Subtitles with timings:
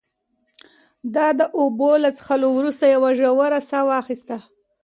[1.13, 4.37] ده د اوبو له څښلو وروسته یوه ژوره ساه واخیسته.